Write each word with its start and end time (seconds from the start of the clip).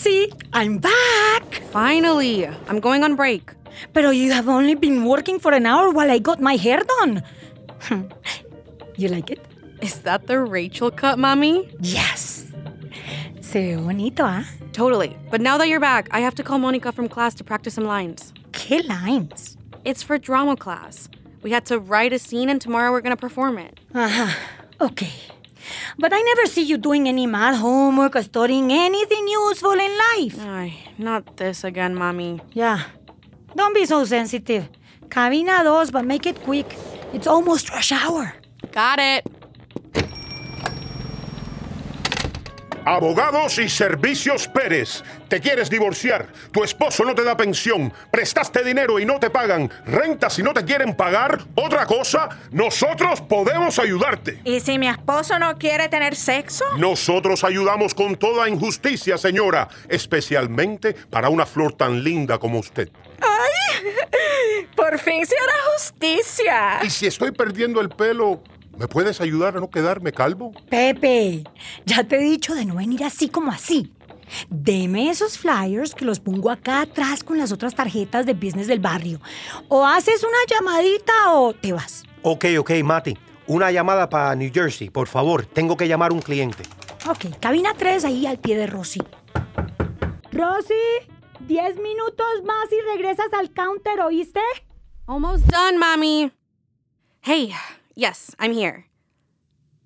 Rossy, 0.00 0.32
I'm 0.54 0.78
back. 0.78 1.62
Finally, 1.72 2.46
I'm 2.46 2.80
going 2.80 3.04
on 3.04 3.16
break. 3.16 3.52
Pero 3.92 4.10
you 4.10 4.32
have 4.32 4.48
only 4.48 4.74
been 4.74 5.04
working 5.04 5.38
for 5.38 5.52
an 5.52 5.66
hour 5.66 5.90
while 5.90 6.10
I 6.10 6.18
got 6.18 6.40
my 6.40 6.56
hair 6.56 6.80
done. 6.98 7.22
you 8.96 9.08
like 9.08 9.30
it? 9.30 9.44
Is 9.82 9.98
that 10.00 10.26
the 10.26 10.40
Rachel 10.40 10.90
cut, 10.90 11.18
mommy? 11.18 11.68
Yes. 11.80 12.46
Se 13.42 13.76
bonito, 13.76 14.24
¿ah? 14.24 14.44
Totally. 14.72 15.16
But 15.30 15.42
now 15.42 15.58
that 15.58 15.68
you're 15.68 15.80
back, 15.80 16.08
I 16.12 16.20
have 16.20 16.34
to 16.36 16.42
call 16.42 16.58
Monica 16.58 16.92
from 16.92 17.08
class 17.08 17.34
to 17.34 17.44
practice 17.44 17.74
some 17.74 17.84
lines. 17.84 18.32
¿Qué 18.52 18.86
lines? 18.88 19.58
It's 19.84 20.02
for 20.02 20.16
drama 20.16 20.56
class. 20.56 21.10
We 21.42 21.50
had 21.50 21.66
to 21.66 21.78
write 21.78 22.14
a 22.14 22.18
scene, 22.18 22.48
and 22.48 22.60
tomorrow 22.60 22.90
we're 22.90 23.02
gonna 23.02 23.16
perform 23.16 23.58
it. 23.58 23.80
Uh-huh. 23.94 24.34
Okay. 24.80 25.12
But 25.98 26.12
I 26.12 26.20
never 26.20 26.46
see 26.46 26.62
you 26.62 26.78
doing 26.78 27.08
any 27.08 27.26
math 27.26 27.58
homework 27.58 28.16
or 28.16 28.22
studying 28.22 28.72
anything 28.72 29.28
useful 29.28 29.72
in 29.72 29.92
life. 30.12 30.36
Ay, 30.40 30.74
not 30.98 31.36
this 31.36 31.64
again, 31.64 31.94
mommy. 31.94 32.40
Yeah. 32.52 32.82
Don't 33.54 33.74
be 33.74 33.84
so 33.86 34.04
sensitive. 34.04 34.68
Cabina 35.08 35.62
dos, 35.64 35.90
but 35.90 36.04
make 36.04 36.26
it 36.26 36.42
quick. 36.42 36.76
It's 37.12 37.26
almost 37.26 37.70
rush 37.70 37.92
hour. 37.92 38.34
Got 38.72 38.98
it. 39.00 39.26
Abogados 42.90 43.56
y 43.58 43.68
Servicios 43.68 44.48
Pérez. 44.48 45.04
Te 45.28 45.40
quieres 45.40 45.70
divorciar. 45.70 46.26
Tu 46.50 46.64
esposo 46.64 47.04
no 47.04 47.14
te 47.14 47.22
da 47.22 47.36
pensión. 47.36 47.92
Prestaste 48.10 48.64
dinero 48.64 48.98
y 48.98 49.04
no 49.04 49.20
te 49.20 49.30
pagan. 49.30 49.70
Renta 49.86 50.28
si 50.28 50.42
no 50.42 50.52
te 50.52 50.64
quieren 50.64 50.96
pagar. 50.96 51.38
Otra 51.54 51.86
cosa, 51.86 52.28
nosotros 52.50 53.20
podemos 53.20 53.78
ayudarte. 53.78 54.40
¿Y 54.42 54.58
si 54.58 54.76
mi 54.76 54.88
esposo 54.88 55.38
no 55.38 55.56
quiere 55.56 55.88
tener 55.88 56.16
sexo? 56.16 56.64
Nosotros 56.78 57.44
ayudamos 57.44 57.94
con 57.94 58.16
toda 58.16 58.48
injusticia, 58.48 59.16
señora. 59.18 59.68
Especialmente 59.88 60.92
para 60.92 61.28
una 61.28 61.46
flor 61.46 61.74
tan 61.74 62.02
linda 62.02 62.38
como 62.38 62.58
usted. 62.58 62.88
¡Ay! 63.20 63.86
Por 64.74 64.98
fin 64.98 65.24
se 65.24 65.36
hará 65.36 65.52
justicia. 65.74 66.80
Y 66.82 66.90
si 66.90 67.06
estoy 67.06 67.30
perdiendo 67.30 67.80
el 67.80 67.88
pelo, 67.88 68.42
¿me 68.80 68.88
puedes 68.88 69.20
ayudar 69.20 69.58
a 69.58 69.60
no 69.60 69.68
quedarme 69.68 70.10
calvo? 70.10 70.52
Pepe, 70.70 71.44
ya 71.84 72.02
te 72.02 72.16
he 72.16 72.22
dicho 72.22 72.54
de 72.54 72.64
no 72.64 72.76
venir 72.76 73.04
así 73.04 73.28
como 73.28 73.52
así. 73.52 73.92
Deme 74.48 75.10
esos 75.10 75.36
flyers 75.36 75.94
que 75.94 76.06
los 76.06 76.18
pongo 76.18 76.50
acá 76.50 76.80
atrás 76.80 77.22
con 77.22 77.36
las 77.36 77.52
otras 77.52 77.74
tarjetas 77.74 78.24
de 78.24 78.32
business 78.32 78.68
del 78.68 78.80
barrio. 78.80 79.20
O 79.68 79.84
haces 79.84 80.24
una 80.24 80.38
llamadita 80.48 81.34
o 81.34 81.52
te 81.52 81.74
vas. 81.74 82.04
Ok, 82.22 82.46
ok, 82.58 82.70
Mati. 82.82 83.18
Una 83.46 83.70
llamada 83.70 84.08
para 84.08 84.34
New 84.34 84.50
Jersey, 84.52 84.88
por 84.88 85.08
favor. 85.08 85.44
Tengo 85.44 85.76
que 85.76 85.86
llamar 85.86 86.12
a 86.12 86.14
un 86.14 86.22
cliente. 86.22 86.62
Ok, 87.06 87.38
cabina 87.38 87.74
3 87.76 88.04
ahí 88.06 88.26
al 88.26 88.38
pie 88.38 88.56
de 88.56 88.66
Rosy. 88.66 89.02
Rosy, 90.32 90.74
10 91.40 91.76
minutos 91.76 92.44
más 92.46 92.66
y 92.72 92.80
regresas 92.92 93.32
al 93.38 93.52
counter, 93.52 94.00
¿oíste? 94.00 94.40
Almost 95.06 95.44
done, 95.46 95.76
mommy. 95.76 96.30
Hey, 97.22 97.52
yes, 98.00 98.34
I'm 98.38 98.52
here. 98.52 98.86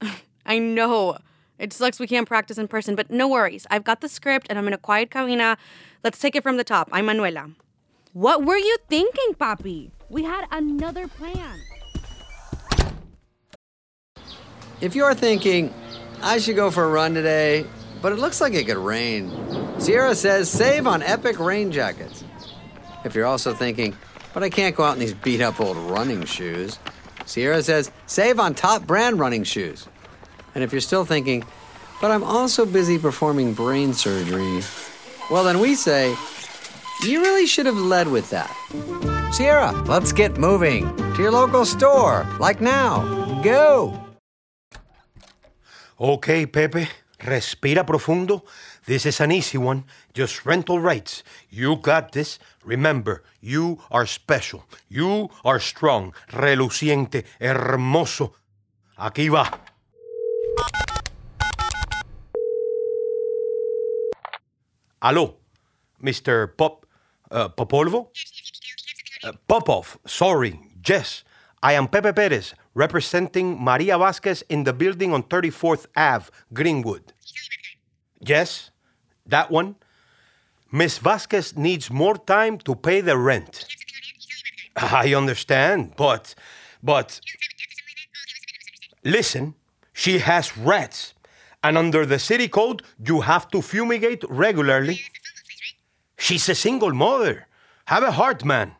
I 0.46 0.58
know. 0.58 1.18
It 1.58 1.72
sucks 1.72 1.98
we 1.98 2.06
can't 2.06 2.28
practice 2.28 2.58
in 2.58 2.68
person, 2.68 2.94
but 2.94 3.10
no 3.10 3.28
worries. 3.28 3.66
I've 3.70 3.84
got 3.84 4.00
the 4.00 4.08
script 4.08 4.46
and 4.48 4.58
I'm 4.58 4.66
in 4.66 4.72
a 4.72 4.78
quiet 4.78 5.10
cabina. 5.10 5.56
Let's 6.02 6.18
take 6.18 6.36
it 6.36 6.42
from 6.42 6.56
the 6.56 6.64
top. 6.64 6.88
I'm 6.92 7.06
Manuela. 7.06 7.50
What 8.12 8.44
were 8.44 8.56
you 8.56 8.76
thinking, 8.88 9.34
Papi? 9.34 9.90
We 10.08 10.22
had 10.22 10.46
another 10.52 11.08
plan. 11.08 11.60
If 14.80 14.94
you're 14.94 15.14
thinking, 15.14 15.74
I 16.22 16.38
should 16.38 16.56
go 16.56 16.70
for 16.70 16.84
a 16.84 16.88
run 16.88 17.14
today, 17.14 17.66
but 18.00 18.12
it 18.12 18.18
looks 18.18 18.40
like 18.40 18.54
it 18.54 18.66
could 18.66 18.76
rain, 18.76 19.32
Sierra 19.78 20.14
says 20.14 20.48
save 20.48 20.86
on 20.86 21.02
epic 21.02 21.40
rain 21.40 21.72
jackets. 21.72 22.22
If 23.04 23.14
you're 23.14 23.26
also 23.26 23.54
thinking, 23.54 23.96
but 24.32 24.42
I 24.42 24.50
can't 24.50 24.76
go 24.76 24.84
out 24.84 24.94
in 24.94 25.00
these 25.00 25.14
beat 25.14 25.40
up 25.40 25.60
old 25.60 25.76
running 25.76 26.24
shoes, 26.24 26.78
Sierra 27.26 27.62
says 27.62 27.90
save 28.06 28.38
on 28.38 28.54
top 28.54 28.86
brand 28.86 29.18
running 29.18 29.44
shoes. 29.44 29.86
And 30.54 30.62
if 30.62 30.72
you're 30.72 30.80
still 30.80 31.04
thinking, 31.04 31.44
but 32.00 32.10
I'm 32.10 32.24
also 32.24 32.66
busy 32.66 32.98
performing 32.98 33.54
brain 33.54 33.92
surgery, 33.92 34.62
well, 35.30 35.44
then 35.44 35.58
we 35.58 35.74
say, 35.74 36.14
you 37.02 37.20
really 37.20 37.46
should 37.46 37.66
have 37.66 37.76
led 37.76 38.08
with 38.08 38.30
that. 38.30 38.50
Sierra, 39.32 39.72
let's 39.86 40.12
get 40.12 40.38
moving 40.38 40.94
to 41.14 41.22
your 41.22 41.32
local 41.32 41.64
store, 41.64 42.26
like 42.38 42.60
now. 42.60 43.42
Go! 43.42 44.00
Ok, 45.98 46.46
Pepe. 46.46 46.88
Respira 47.18 47.84
profundo. 47.84 48.44
This 48.86 49.06
is 49.06 49.20
an 49.20 49.32
easy 49.32 49.58
one. 49.58 49.84
Just 50.12 50.44
rental 50.44 50.80
rights. 50.80 51.22
You 51.50 51.76
got 51.76 52.12
this. 52.12 52.38
Remember, 52.64 53.22
you 53.40 53.78
are 53.90 54.06
special. 54.06 54.64
You 54.88 55.30
are 55.44 55.60
strong. 55.60 56.14
Reluciente. 56.28 57.24
Hermoso. 57.40 58.34
Aquí 58.96 59.28
va. 59.28 59.60
Aló, 65.00 65.36
Mr. 66.00 66.48
Pop. 66.56 66.86
Uh, 67.30 67.48
Popolvo? 67.48 68.10
Uh, 69.24 69.32
Popov, 69.48 69.98
sorry. 70.06 70.60
Yes, 70.86 71.24
I 71.64 71.72
am 71.72 71.88
Pepe 71.88 72.12
Perez, 72.12 72.54
representing 72.74 73.58
Maria 73.58 73.96
Vasquez 73.96 74.42
in 74.50 74.64
the 74.64 74.74
building 74.74 75.14
on 75.14 75.22
34th 75.22 75.86
Ave, 75.96 76.28
Greenwood. 76.52 77.14
Yes, 78.20 78.70
that 79.24 79.50
one. 79.50 79.76
Miss 80.70 80.98
Vasquez 80.98 81.56
needs 81.56 81.90
more 81.90 82.18
time 82.18 82.58
to 82.58 82.74
pay 82.74 83.00
the 83.00 83.16
rent. 83.16 83.64
I 84.76 85.14
understand, 85.14 85.94
but, 85.96 86.34
but. 86.82 87.18
Listen, 89.02 89.54
she 89.94 90.18
has 90.18 90.58
rats, 90.58 91.14
and 91.62 91.78
under 91.78 92.04
the 92.04 92.18
city 92.18 92.48
code, 92.48 92.82
you 93.02 93.22
have 93.22 93.50
to 93.52 93.62
fumigate 93.62 94.22
regularly. 94.28 95.00
She's 96.18 96.46
a 96.50 96.54
single 96.54 96.92
mother. 96.92 97.46
Have 97.86 98.02
a 98.02 98.10
heart, 98.10 98.44
man. 98.44 98.72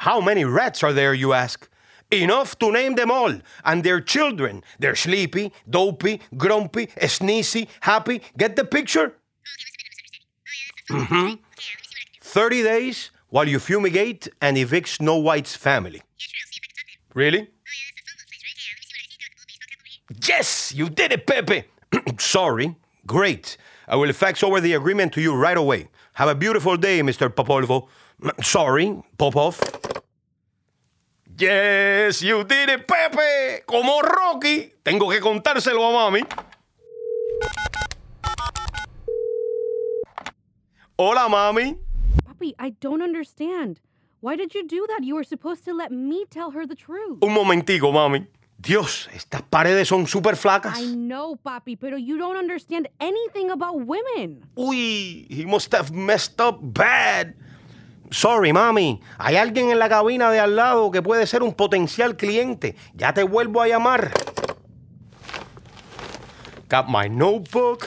How 0.00 0.18
many 0.22 0.46
rats 0.46 0.82
are 0.82 0.94
there, 0.94 1.12
you 1.12 1.34
ask? 1.34 1.68
Enough 2.10 2.58
to 2.60 2.72
name 2.72 2.94
them 2.94 3.10
all, 3.10 3.34
and 3.66 3.84
their 3.84 4.00
children. 4.00 4.64
They're 4.78 4.96
sleepy, 4.96 5.52
dopey, 5.68 6.22
grumpy, 6.38 6.86
sneezy, 6.86 7.68
happy. 7.80 8.22
Get 8.38 8.56
the 8.56 8.64
picture? 8.64 9.12
Mm-hmm. 10.90 11.34
30 12.22 12.62
days 12.62 13.10
while 13.28 13.46
you 13.46 13.58
fumigate 13.58 14.26
and 14.40 14.56
evict 14.56 14.88
Snow 14.88 15.18
White's 15.18 15.54
family. 15.54 16.00
Really? 17.12 17.50
Yes, 20.26 20.72
you 20.74 20.88
did 20.88 21.12
it, 21.12 21.26
Pepe. 21.26 21.64
Sorry. 22.18 22.74
Great. 23.06 23.56
I 23.88 23.96
will 23.96 24.12
fax 24.12 24.42
over 24.42 24.60
the 24.60 24.74
agreement 24.74 25.12
to 25.14 25.20
you 25.20 25.34
right 25.34 25.56
away. 25.56 25.88
Have 26.14 26.28
a 26.28 26.34
beautiful 26.34 26.76
day, 26.76 27.00
Mr. 27.00 27.28
Popolvo. 27.28 27.88
Sorry, 28.42 29.02
Popov. 29.18 29.60
Yes, 31.38 32.22
you 32.22 32.44
did 32.44 32.68
it, 32.68 32.86
Pepe. 32.86 33.62
Como 33.66 34.00
Rocky. 34.00 34.72
Tengo 34.84 35.08
que 35.08 35.20
contárselo 35.20 35.88
a 35.88 35.92
mami. 35.92 36.22
Hola, 40.98 41.28
mami. 41.30 41.78
Papi, 42.26 42.52
I 42.58 42.70
don't 42.80 43.00
understand. 43.00 43.80
Why 44.20 44.36
did 44.36 44.54
you 44.54 44.66
do 44.66 44.86
that? 44.88 45.02
You 45.02 45.14
were 45.14 45.24
supposed 45.24 45.64
to 45.64 45.72
let 45.72 45.90
me 45.90 46.26
tell 46.28 46.50
her 46.50 46.66
the 46.66 46.74
truth. 46.74 47.22
Un 47.22 47.30
momentico, 47.30 47.90
mami. 47.90 48.26
Dios, 48.62 49.08
estas 49.14 49.40
paredes 49.40 49.88
son 49.88 50.06
súper 50.06 50.36
flacas. 50.36 50.78
I 50.78 50.94
know, 50.94 51.36
Papi, 51.36 51.76
pero 51.76 51.96
you 51.96 52.18
don't 52.18 52.36
understand 52.36 52.90
anything 52.98 53.50
about 53.50 53.74
women. 53.86 54.44
Uy, 54.54 55.26
he 55.30 55.46
must 55.46 55.72
have 55.74 55.90
messed 55.92 56.38
up 56.42 56.58
bad. 56.60 57.34
Sorry, 58.10 58.52
mami. 58.52 59.00
Hay 59.18 59.36
alguien 59.36 59.70
en 59.70 59.78
la 59.78 59.88
cabina 59.88 60.30
de 60.30 60.40
al 60.40 60.56
lado 60.56 60.90
que 60.90 61.00
puede 61.00 61.26
ser 61.26 61.42
un 61.42 61.54
potencial 61.54 62.16
cliente. 62.18 62.76
Ya 62.92 63.14
te 63.14 63.22
vuelvo 63.22 63.62
a 63.62 63.68
llamar. 63.68 64.12
Got 66.68 66.88
my 66.88 67.08
notebook, 67.08 67.86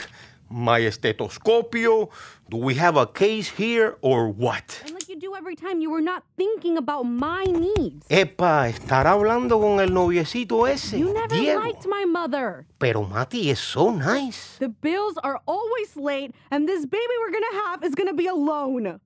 my 0.49 0.81
estetoscopio. 0.81 2.09
Do 2.49 2.57
we 2.57 2.75
have 2.79 2.97
a 2.97 3.05
case 3.05 3.47
here 3.47 3.97
or 4.01 4.27
what? 4.27 4.81
And 5.33 5.45
like 5.45 5.55
you 5.55 5.55
every 5.55 5.55
time, 5.55 5.81
you 5.81 5.89
were 5.89 6.01
not 6.01 6.23
thinking 6.37 6.77
about 6.77 7.03
my 7.03 7.43
needs. 7.45 8.05
Epa, 8.09 8.69
estará 8.69 9.11
hablando 9.11 9.59
con 9.59 9.79
el 9.79 9.89
noviecito 9.89 10.67
ese. 10.67 10.97
You 10.99 11.13
never 11.13 11.35
Diego. 11.35 11.59
liked 11.59 11.85
my 11.87 12.05
mother. 12.05 12.65
Pero 12.79 13.03
Mati 13.03 13.49
is 13.49 13.59
so 13.59 13.91
nice. 13.91 14.57
The 14.59 14.69
bills 14.69 15.17
are 15.23 15.39
always 15.47 15.95
late, 15.95 16.33
and 16.51 16.67
this 16.67 16.85
baby 16.85 17.13
we're 17.21 17.31
gonna 17.31 17.63
have 17.65 17.83
is 17.83 17.95
gonna 17.95 18.13
be 18.13 18.27
alone. 18.27 18.99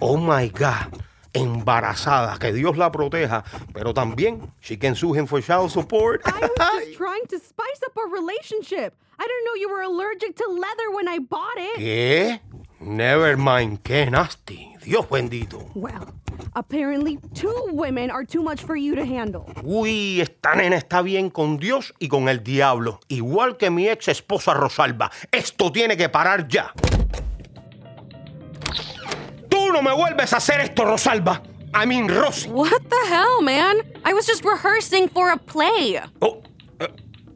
Oh 0.00 0.16
my 0.16 0.48
God. 0.48 1.02
embarazada. 1.32 2.38
Que 2.38 2.52
Dios 2.52 2.76
la 2.76 2.90
proteja. 2.90 3.44
Pero 3.74 3.92
también, 3.92 4.50
she 4.60 4.76
can 4.76 4.94
sue 4.94 5.12
him 5.12 5.26
for 5.26 5.40
child 5.42 5.70
support. 5.70 6.22
I 6.24 6.40
was 6.40 6.50
just 6.56 6.96
trying 6.96 7.26
to 7.26 7.38
spice 7.38 7.80
up 7.84 7.96
our 7.98 8.08
relationship. 8.08 8.94
I 9.18 9.24
didn't 9.26 9.44
know 9.44 9.54
you 9.54 9.68
were 9.70 9.82
allergic 9.82 10.36
to 10.36 10.48
leather 10.48 10.90
when 10.94 11.08
I 11.08 11.18
bought 11.18 11.56
it. 11.58 11.78
¿Qué? 11.78 12.40
Never 12.80 13.36
mind. 13.36 13.82
Qué 13.82 14.10
nasty. 14.10 14.75
Dios 14.86 15.08
bendito. 15.08 15.68
Well, 15.74 16.14
apparently 16.54 17.18
two 17.34 17.52
women 17.72 18.08
are 18.08 18.24
too 18.24 18.40
much 18.40 18.62
for 18.62 18.76
you 18.76 18.94
to 18.94 19.04
handle. 19.04 19.44
Uy, 19.64 20.20
esta 20.20 20.54
nena 20.54 20.76
está 20.76 21.02
bien 21.02 21.28
con 21.28 21.56
Dios 21.56 21.92
y 21.98 22.06
con 22.06 22.28
el 22.28 22.44
diablo. 22.44 23.00
Igual 23.08 23.56
que 23.56 23.68
mi 23.68 23.88
ex 23.88 24.06
esposa 24.06 24.54
Rosalba. 24.54 25.10
Esto 25.32 25.72
tiene 25.72 25.96
que 25.96 26.08
parar 26.08 26.46
ya. 26.46 26.72
Tú 29.48 29.72
no 29.72 29.82
me 29.82 29.92
vuelves 29.92 30.32
a 30.32 30.36
hacer 30.36 30.60
esto, 30.60 30.84
Rosalba. 30.84 31.42
I 31.74 31.84
mean, 31.84 32.08
Rosy. 32.08 32.48
What 32.48 32.82
the 32.88 33.08
hell, 33.08 33.42
man? 33.42 33.82
I 34.04 34.14
was 34.14 34.24
just 34.24 34.44
rehearsing 34.44 35.08
for 35.08 35.32
a 35.32 35.36
play. 35.36 36.00
Oh, 36.22 36.42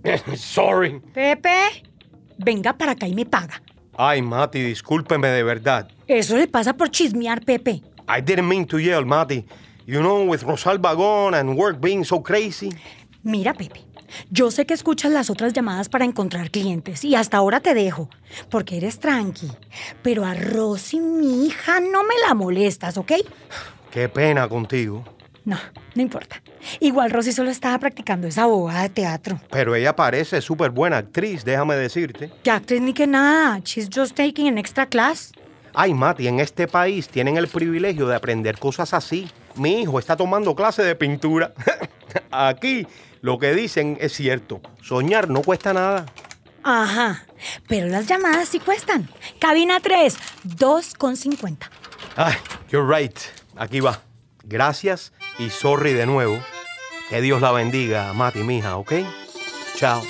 eh, 0.05 0.19
sorry. 0.37 1.01
Pepe, 1.13 1.83
venga 2.39 2.75
para 2.75 2.93
acá 2.93 3.09
y 3.09 3.15
me 3.15 3.27
paga. 3.27 3.61
Ay, 3.99 4.23
Mati, 4.23 4.63
discúlpeme 4.63 5.29
de 5.29 5.43
verdad. 5.43 5.91
Eso 6.11 6.37
le 6.37 6.49
pasa 6.49 6.73
por 6.73 6.91
chismear, 6.91 7.45
Pepe. 7.45 7.83
I 8.09 8.21
didn't 8.21 8.49
mean 8.49 8.67
to 8.67 8.81
yell, 8.81 9.05
Mati. 9.05 9.47
You 9.87 10.01
know, 10.01 10.25
with 10.25 10.43
Rosalba 10.43 10.97
gone 10.97 11.35
and 11.35 11.57
work 11.57 11.81
being 11.81 12.05
so 12.05 12.21
crazy. 12.21 12.71
Mira, 13.23 13.55
Pepe, 13.55 13.85
yo 14.29 14.51
sé 14.51 14.67
que 14.67 14.75
escuchas 14.75 15.13
las 15.13 15.31
otras 15.31 15.53
llamadas 15.53 15.89
para 15.89 16.05
encontrar 16.05 16.51
clientes 16.51 17.05
y 17.05 17.15
hasta 17.15 17.37
ahora 17.37 17.61
te 17.61 17.75
dejo, 17.75 18.11
porque 18.51 18.79
eres 18.79 18.99
tranqui. 18.99 19.53
Pero 20.03 20.25
a 20.25 20.35
Rosy, 20.35 20.99
mi 20.99 21.47
hija, 21.47 21.79
no 21.79 22.03
me 22.03 22.15
la 22.27 22.35
molestas, 22.35 22.99
¿ok? 22.99 23.13
Qué 23.93 24.09
pena 24.09 24.49
contigo. 24.49 25.05
No, 25.45 25.59
no 25.95 26.03
importa. 26.03 26.43
Igual 26.81 27.13
Rosy 27.13 27.31
solo 27.31 27.51
estaba 27.51 27.79
practicando 27.79 28.27
esa 28.27 28.47
bobada 28.47 28.83
de 28.83 28.89
teatro. 28.89 29.41
Pero 29.53 29.77
ella 29.77 29.95
parece 29.95 30.41
súper 30.41 30.73
buena 30.73 30.97
actriz, 30.97 31.45
déjame 31.45 31.77
decirte. 31.77 32.33
Que 32.43 32.51
actriz 32.51 32.81
ni 32.81 32.95
que 32.95 33.07
nada. 33.07 33.61
She's 33.65 33.89
just 33.89 34.17
taking 34.17 34.49
an 34.49 34.59
extra 34.59 34.87
class. 34.87 35.31
Ay, 35.75 35.95
Mati, 35.95 36.29
en 36.29 36.41
este 36.41 36.67
país 36.67 37.09
tienen 37.09 37.37
el 37.37 37.49
privilegio 37.49 38.07
de 38.07 38.17
aprender 38.17 38.59
cosas 38.59 38.93
así. 38.95 39.31
Mi 39.55 39.83
hijo 39.83 39.99
está 39.99 40.17
tomando 40.17 40.55
clase 40.55 40.83
de 40.83 40.95
pintura. 40.95 41.53
Aquí 42.31 42.87
lo 43.21 43.39
que 43.39 43.55
dicen 43.55 43.99
es 44.01 44.13
cierto. 44.13 44.61
Soñar 44.83 45.29
no 45.29 45.43
cuesta 45.43 45.73
nada. 45.73 46.07
Ajá, 46.63 47.25
pero 47.69 47.87
las 47.87 48.07
llamadas 48.07 48.49
sí 48.49 48.61
cuestan. 48.61 49.09
Cabina 49.39 49.81
3, 49.81 50.17
2,50. 50.59 51.57
Ay, 52.17 52.35
you're 52.71 52.87
right. 52.87 53.17
Aquí 53.57 53.81
va. 53.81 54.01
Gracias 54.45 55.13
y 55.39 55.51
sorry 55.51 55.93
de 55.93 56.07
nuevo. 56.07 56.39
Que 57.09 57.21
Dios 57.21 57.41
la 57.41 57.53
bendiga, 57.53 58.13
Mati, 58.13 58.41
mija, 58.41 58.77
¿ok? 58.77 58.93
Chao. 59.77 60.03